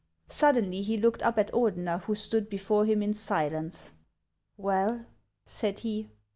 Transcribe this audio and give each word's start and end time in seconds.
Suddenly 0.29 0.81
he 0.81 0.97
looked 0.97 1.21
up 1.21 1.37
at 1.37 1.53
Ordeuer, 1.53 1.99
who 2.05 2.15
stood 2.15 2.49
before 2.49 2.85
him 2.85 3.03
in 3.03 3.13
silence." 3.13 3.91
Well?" 4.57 5.05
said 5.45 5.81
he. 5.85 6.09